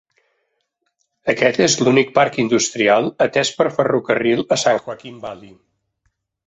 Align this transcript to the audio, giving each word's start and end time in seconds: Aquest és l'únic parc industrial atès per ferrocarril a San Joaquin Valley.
Aquest 1.33 1.61
és 1.65 1.75
l'únic 1.83 2.09
parc 2.17 2.41
industrial 2.45 3.13
atès 3.29 3.55
per 3.61 3.71
ferrocarril 3.79 4.47
a 4.57 4.61
San 4.67 4.85
Joaquin 4.87 5.25
Valley. 5.29 5.59